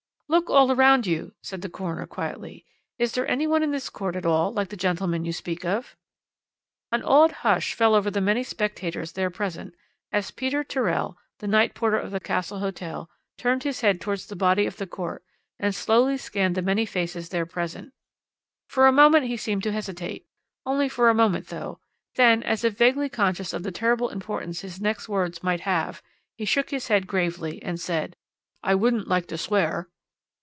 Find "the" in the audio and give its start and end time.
1.61-1.67, 4.69-4.77, 8.09-8.21, 11.39-11.49, 12.11-12.21, 14.27-14.37, 14.77-14.87, 16.55-16.61, 23.63-23.71